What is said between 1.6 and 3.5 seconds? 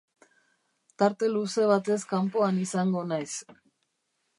batez kanpoan izango naiz.